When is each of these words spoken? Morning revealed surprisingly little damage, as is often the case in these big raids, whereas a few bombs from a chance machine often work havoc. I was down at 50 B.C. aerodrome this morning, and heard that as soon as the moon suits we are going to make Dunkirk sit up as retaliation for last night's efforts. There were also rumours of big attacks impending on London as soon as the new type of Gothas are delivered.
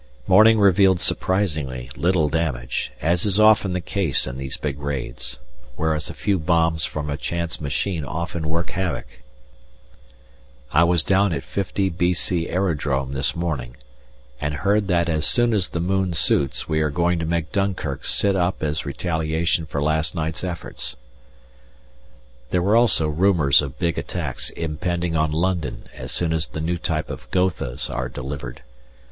Morning 0.25 0.59
revealed 0.59 0.99
surprisingly 0.99 1.91
little 1.95 2.27
damage, 2.27 2.91
as 3.03 3.23
is 3.23 3.39
often 3.39 3.73
the 3.73 3.79
case 3.79 4.25
in 4.25 4.35
these 4.39 4.57
big 4.57 4.79
raids, 4.79 5.37
whereas 5.75 6.09
a 6.09 6.15
few 6.15 6.39
bombs 6.39 6.83
from 6.83 7.07
a 7.07 7.15
chance 7.15 7.61
machine 7.61 8.03
often 8.03 8.49
work 8.49 8.71
havoc. 8.71 9.05
I 10.71 10.85
was 10.85 11.03
down 11.03 11.33
at 11.33 11.43
50 11.43 11.89
B.C. 11.89 12.49
aerodrome 12.49 13.13
this 13.13 13.35
morning, 13.35 13.77
and 14.39 14.55
heard 14.55 14.87
that 14.87 15.07
as 15.07 15.27
soon 15.27 15.53
as 15.53 15.69
the 15.69 15.79
moon 15.79 16.13
suits 16.13 16.67
we 16.67 16.81
are 16.81 16.89
going 16.89 17.19
to 17.19 17.25
make 17.27 17.51
Dunkirk 17.51 18.03
sit 18.03 18.35
up 18.35 18.63
as 18.63 18.87
retaliation 18.87 19.67
for 19.67 19.83
last 19.83 20.15
night's 20.15 20.43
efforts. 20.43 20.95
There 22.49 22.63
were 22.63 22.75
also 22.75 23.07
rumours 23.07 23.61
of 23.61 23.77
big 23.77 23.99
attacks 23.99 24.49
impending 24.49 25.15
on 25.15 25.31
London 25.31 25.83
as 25.93 26.11
soon 26.11 26.33
as 26.33 26.47
the 26.47 26.59
new 26.59 26.79
type 26.79 27.11
of 27.11 27.29
Gothas 27.29 27.87
are 27.87 28.09
delivered. 28.09 28.63